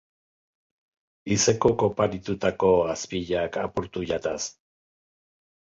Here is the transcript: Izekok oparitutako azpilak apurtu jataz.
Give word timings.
Izekok 1.35 1.85
oparitutako 1.89 2.73
azpilak 2.95 3.61
apurtu 3.67 4.09
jataz. 4.15 4.41